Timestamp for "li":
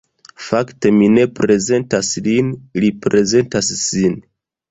2.85-2.91